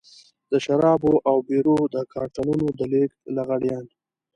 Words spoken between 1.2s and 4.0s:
او بيرو د کارټنونو د لېږد لغړيان.